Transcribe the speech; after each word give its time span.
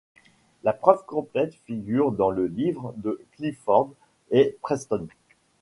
La 0.63 0.73
preuve 0.73 1.05
complète 1.05 1.53
figure 1.67 2.11
dans 2.11 2.31
le 2.31 2.47
livre 2.47 2.91
de 2.97 3.21
Clifford 3.37 3.93
et 4.31 4.57
Preston. 4.63 5.07